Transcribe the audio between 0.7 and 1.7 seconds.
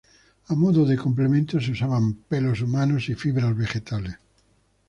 de complemento, se